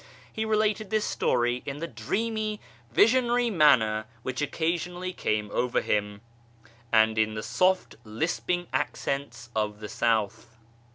[0.33, 2.59] He related this story in the dreamy,
[2.91, 6.21] visionary manner which occasionally came over him,
[6.91, 10.57] and in the soft lisping accents of the South.